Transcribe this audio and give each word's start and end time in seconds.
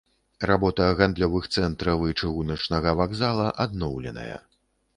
Работа 0.51 0.85
гандлёвых 1.01 1.49
цэнтраў 1.59 2.07
і 2.11 2.15
чыгуначнага 2.19 2.97
вакзала 3.03 3.47
адноўленая. 3.69 4.43